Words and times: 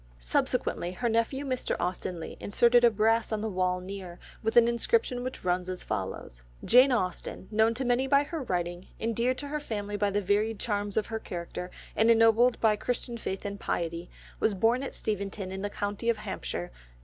Subsequently 0.17 0.93
her 0.93 1.07
nephew 1.07 1.45
Mr. 1.45 1.75
Austen 1.79 2.19
Leigh 2.19 2.35
inserted 2.39 2.83
a 2.83 2.89
brass 2.89 3.31
on 3.31 3.39
the 3.41 3.47
wall 3.51 3.79
near 3.79 4.17
with 4.41 4.55
an 4.57 4.67
inscription 4.67 5.21
which 5.23 5.43
runs 5.43 5.69
as 5.69 5.83
follows: 5.83 6.41
"Jane 6.65 6.91
Austen, 6.91 7.47
known 7.51 7.75
to 7.75 7.85
many 7.85 8.07
by 8.07 8.23
her 8.23 8.41
writing, 8.41 8.87
endeared 8.99 9.37
to 9.37 9.47
her 9.49 9.59
family 9.59 9.95
by 9.97 10.09
the 10.09 10.19
varied 10.19 10.57
charms 10.59 10.97
of 10.97 11.05
her 11.05 11.19
character, 11.19 11.69
and 11.95 12.09
ennobled 12.09 12.59
by 12.59 12.75
Christian 12.75 13.15
faith 13.15 13.45
and 13.45 13.59
piety, 13.59 14.09
was 14.39 14.55
born 14.55 14.81
at 14.81 14.95
Steventon 14.95 15.51
in 15.51 15.61
the 15.61 15.69
county 15.69 16.09
of 16.09 16.17
Hampshire 16.17 16.71
Dec. 16.73 16.77